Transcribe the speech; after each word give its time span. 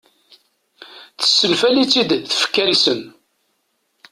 Tessenfali-tt-id 1.19 2.09
tfekka-nsen. 2.29 3.01